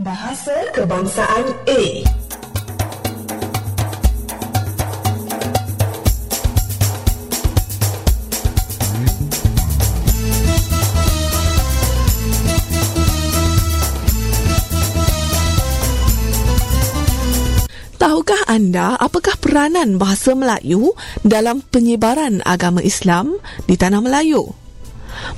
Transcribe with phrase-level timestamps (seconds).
[0.00, 1.82] Bahasa Kebangsaan A
[18.00, 20.96] Tahukah anda apakah peranan bahasa Melayu
[21.28, 23.36] dalam penyebaran agama Islam
[23.68, 24.59] di tanah Melayu?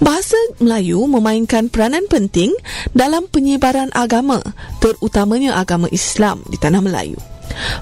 [0.00, 2.52] Bahasa Melayu memainkan peranan penting
[2.96, 4.40] dalam penyebaran agama,
[4.80, 7.18] terutamanya agama Islam di tanah Melayu.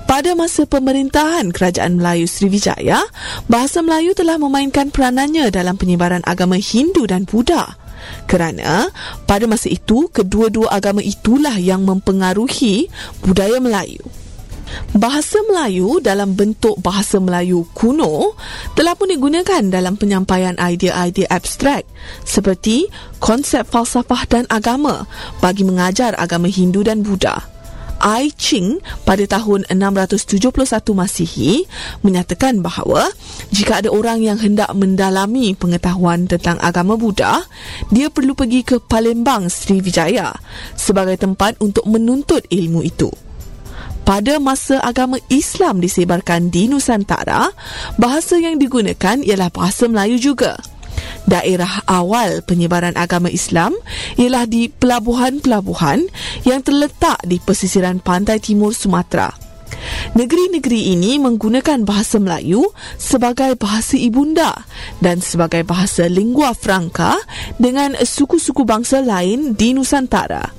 [0.08, 3.04] Pada masa pemerintahan Kerajaan Melayu Sriwijaya,
[3.46, 7.76] bahasa Melayu telah memainkan peranannya dalam penyebaran agama Hindu dan Buddha.
[8.24, 8.88] Kerana
[9.28, 12.88] pada masa itu, kedua-dua agama itulah yang mempengaruhi
[13.20, 14.00] budaya Melayu.
[14.96, 18.34] Bahasa Melayu dalam bentuk bahasa Melayu kuno
[18.72, 21.84] telah pun digunakan dalam penyampaian idea-idea abstrak
[22.24, 22.88] seperti
[23.20, 25.04] konsep falsafah dan agama
[25.44, 27.58] bagi mengajar agama Hindu dan Buddha.
[27.98, 30.54] I Ching pada tahun 671
[30.94, 31.66] Masihi
[32.06, 33.10] menyatakan bahawa
[33.50, 37.42] jika ada orang yang hendak mendalami pengetahuan tentang agama Buddha,
[37.90, 40.30] dia perlu pergi ke Palembang Sriwijaya
[40.78, 43.10] sebagai tempat untuk menuntut ilmu itu
[44.08, 47.52] pada masa agama Islam disebarkan di Nusantara,
[48.00, 50.56] bahasa yang digunakan ialah bahasa Melayu juga.
[51.28, 53.76] Daerah awal penyebaran agama Islam
[54.16, 56.08] ialah di pelabuhan-pelabuhan
[56.48, 59.28] yang terletak di pesisiran pantai timur Sumatera.
[60.16, 62.64] Negeri-negeri ini menggunakan bahasa Melayu
[62.96, 64.56] sebagai bahasa ibunda
[65.04, 67.20] dan sebagai bahasa lingua franca
[67.60, 70.57] dengan suku-suku bangsa lain di Nusantara.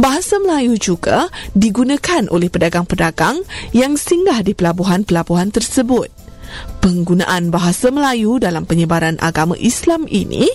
[0.00, 3.42] Bahasa Melayu juga digunakan oleh pedagang-pedagang
[3.76, 6.10] yang singgah di pelabuhan-pelabuhan tersebut.
[6.78, 10.46] Penggunaan bahasa Melayu dalam penyebaran agama Islam ini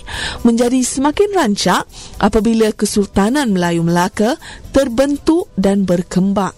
[0.45, 1.83] menjadi semakin rancak
[2.21, 4.37] apabila Kesultanan Melayu Melaka
[4.71, 6.55] terbentuk dan berkembang.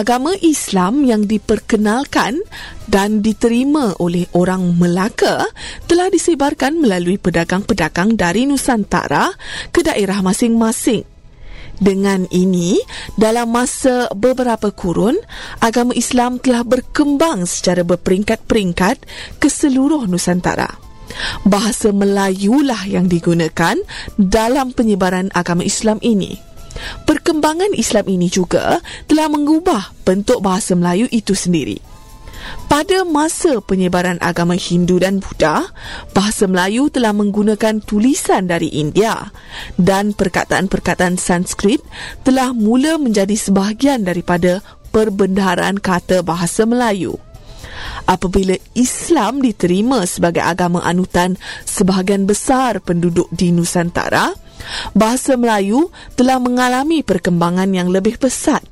[0.00, 2.40] Agama Islam yang diperkenalkan
[2.88, 5.44] dan diterima oleh orang Melaka
[5.84, 9.28] telah disebarkan melalui pedagang-pedagang dari Nusantara
[9.68, 11.04] ke daerah masing-masing.
[11.80, 12.80] Dengan ini,
[13.16, 15.16] dalam masa beberapa kurun,
[15.60, 18.96] agama Islam telah berkembang secara berperingkat-peringkat
[19.36, 20.80] ke seluruh Nusantara.
[21.44, 23.76] Bahasa Melayulah yang digunakan
[24.16, 26.49] dalam penyebaran agama Islam ini.
[27.04, 31.80] Perkembangan Islam ini juga telah mengubah bentuk bahasa Melayu itu sendiri.
[32.66, 35.68] Pada masa penyebaran agama Hindu dan Buddha,
[36.16, 39.28] bahasa Melayu telah menggunakan tulisan dari India
[39.76, 41.84] dan perkataan-perkataan Sanskrit
[42.24, 44.64] telah mula menjadi sebahagian daripada
[44.94, 47.18] perbendaharaan kata bahasa Melayu.
[48.08, 51.36] Apabila Islam diterima sebagai agama anutan
[51.68, 54.32] sebahagian besar penduduk di Nusantara,
[54.92, 58.62] bahasa Melayu telah mengalami perkembangan yang lebih pesat.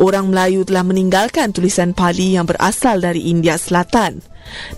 [0.00, 4.24] Orang Melayu telah meninggalkan tulisan Pali yang berasal dari India Selatan.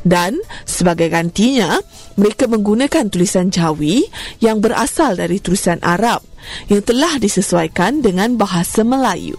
[0.02, 1.78] Dan sebagai gantinya,
[2.18, 4.04] mereka menggunakan tulisan Jawi
[4.42, 6.20] yang berasal dari tulisan Arab
[6.68, 9.38] yang telah disesuaikan dengan bahasa Melayu.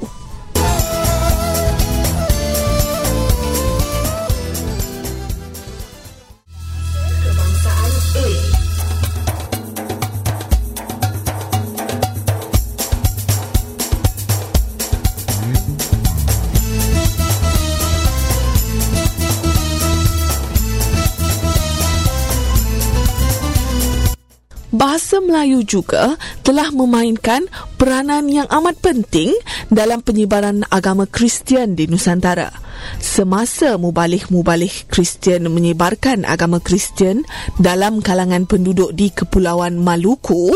[25.13, 27.45] Bahasa Melayu juga telah memainkan
[27.77, 29.29] peranan yang amat penting
[29.69, 32.49] dalam penyebaran agama Kristian di Nusantara.
[32.97, 37.21] Semasa mubalih-mubalih Kristian menyebarkan agama Kristian
[37.61, 40.49] dalam kalangan penduduk di Kepulauan Maluku,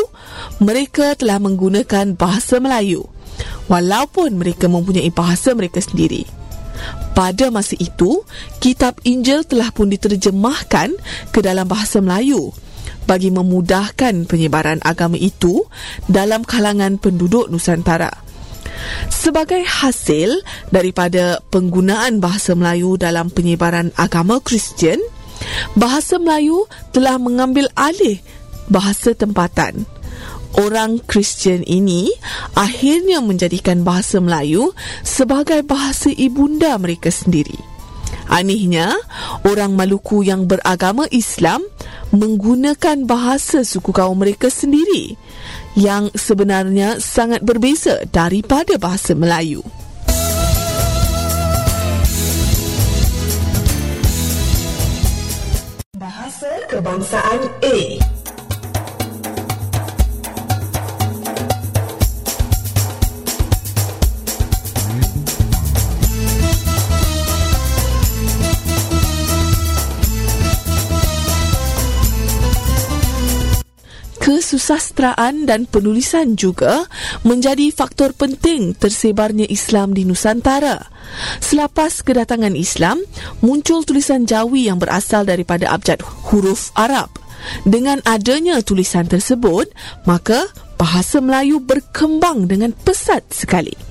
[0.58, 3.06] mereka telah menggunakan bahasa Melayu
[3.70, 6.26] walaupun mereka mempunyai bahasa mereka sendiri.
[7.14, 8.26] Pada masa itu,
[8.58, 10.98] kitab Injil telah pun diterjemahkan
[11.30, 12.58] ke dalam bahasa Melayu
[13.08, 15.64] bagi memudahkan penyebaran agama itu
[16.06, 18.12] dalam kalangan penduduk Nusantara.
[19.10, 25.02] Sebagai hasil daripada penggunaan bahasa Melayu dalam penyebaran agama Kristian,
[25.74, 28.22] bahasa Melayu telah mengambil alih
[28.70, 29.88] bahasa tempatan.
[30.58, 32.10] Orang Kristian ini
[32.58, 34.74] akhirnya menjadikan bahasa Melayu
[35.06, 37.58] sebagai bahasa ibunda mereka sendiri.
[38.28, 38.92] Anehnya,
[39.48, 41.64] orang Maluku yang beragama Islam
[42.12, 45.16] menggunakan bahasa suku kaum mereka sendiri
[45.76, 49.62] yang sebenarnya sangat berbeza daripada bahasa Melayu.
[55.98, 57.78] Bahasa Kebangsaan A
[74.28, 76.84] kesusastraan dan penulisan juga
[77.24, 80.84] menjadi faktor penting tersebarnya Islam di Nusantara.
[81.40, 83.00] Selepas kedatangan Islam,
[83.40, 87.08] muncul tulisan Jawi yang berasal daripada abjad huruf Arab.
[87.64, 89.72] Dengan adanya tulisan tersebut,
[90.04, 90.44] maka
[90.76, 93.87] bahasa Melayu berkembang dengan pesat sekali.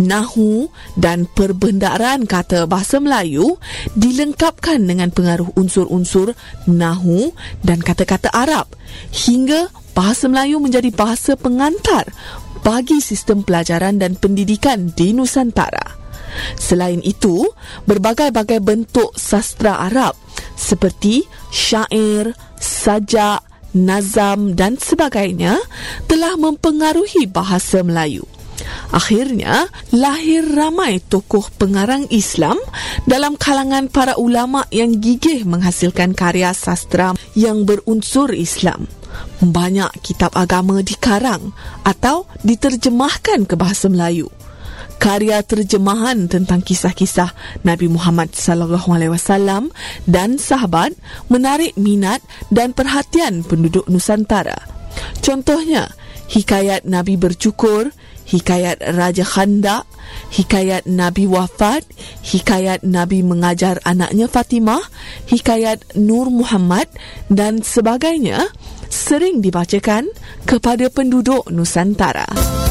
[0.00, 0.68] Nahu
[0.98, 3.56] dan perbendaharaan kata bahasa Melayu
[3.94, 6.34] dilengkapkan dengan pengaruh unsur-unsur
[6.66, 7.30] Nahu
[7.62, 8.70] dan kata-kata Arab
[9.12, 12.10] hingga bahasa Melayu menjadi bahasa pengantar
[12.64, 16.02] bagi sistem pelajaran dan pendidikan di Nusantara.
[16.58, 17.46] Selain itu,
[17.86, 20.18] berbagai-bagai bentuk sastra Arab
[20.58, 21.22] seperti
[21.54, 23.44] syair, sajak,
[23.74, 25.58] nazam dan sebagainya
[26.06, 28.26] telah mempengaruhi bahasa Melayu.
[28.94, 32.54] Akhirnya, lahir ramai tokoh pengarang Islam
[33.10, 38.86] dalam kalangan para ulama yang gigih menghasilkan karya sastra yang berunsur Islam.
[39.42, 41.50] Banyak kitab agama dikarang
[41.82, 44.30] atau diterjemahkan ke bahasa Melayu.
[45.02, 47.34] Karya terjemahan tentang kisah-kisah
[47.66, 49.74] Nabi Muhammad sallallahu alaihi wasallam
[50.06, 50.94] dan sahabat
[51.26, 52.22] menarik minat
[52.54, 54.54] dan perhatian penduduk Nusantara.
[55.18, 55.90] Contohnya,
[56.30, 57.90] hikayat Nabi bercukur,
[58.28, 59.84] hikayat Raja Khanda,
[60.32, 61.84] hikayat Nabi wafat,
[62.24, 64.82] hikayat Nabi mengajar anaknya Fatimah,
[65.28, 66.88] hikayat Nur Muhammad
[67.28, 68.48] dan sebagainya
[68.88, 70.08] sering dibacakan
[70.46, 72.63] kepada penduduk Nusantara.